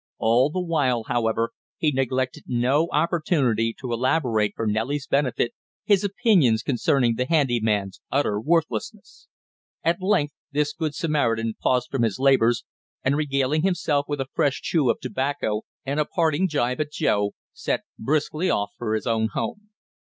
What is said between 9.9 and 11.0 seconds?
length this good